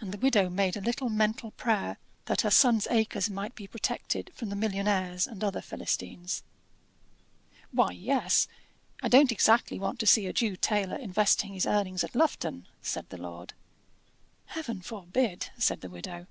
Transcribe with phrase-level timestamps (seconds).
[0.00, 4.30] And the widow made a little mental prayer that her son's acres might be protected
[4.34, 6.42] from the millionnaires and other Philistines.
[7.72, 8.46] "Why, yes:
[9.02, 13.08] I don't exactly want to see a Jew tailor investing his earnings at Lufton," said
[13.08, 13.54] the lord.
[14.48, 16.26] "Heaven forbid!" said the widow.